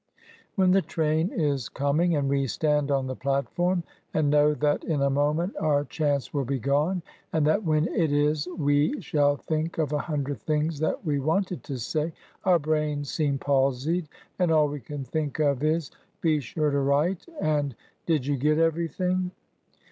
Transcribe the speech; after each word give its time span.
When 0.55 0.71
the 0.71 0.81
train 0.81 1.29
is 1.31 1.69
coming 1.69 2.15
and 2.15 2.27
we 2.27 2.47
stand 2.47 2.89
on 2.89 3.05
the 3.05 3.15
platform 3.15 3.83
and 4.15 4.31
know 4.31 4.55
that 4.55 4.83
in 4.83 5.03
a 5.03 5.11
moment 5.11 5.53
our 5.59 5.83
chance 5.85 6.33
will 6.33 6.43
be 6.43 6.57
gone, 6.57 7.03
and 7.31 7.45
that 7.45 7.63
when 7.63 7.87
it 7.87 8.11
is 8.11 8.47
we 8.57 8.99
shall 8.99 9.35
think 9.37 9.77
of 9.77 9.93
a 9.93 9.99
hundred 9.99 10.41
things 10.41 10.79
that 10.79 11.05
we 11.05 11.19
wanted 11.19 11.61
to 11.65 11.77
say, 11.77 12.13
our 12.45 12.57
brains 12.57 13.11
seem 13.11 13.37
palsied 13.37 14.07
and 14.39 14.49
all 14.51 14.67
we 14.67 14.79
can 14.79 15.03
think 15.03 15.37
of 15.37 15.63
is" 15.63 15.91
Be 16.21 16.39
sure 16.39 16.71
to 16.71 16.79
write" 16.79 17.27
and'' 17.39 17.75
Did 18.07 18.25
you 18.25 18.37
get 18.37 18.57
everything? 18.57 19.29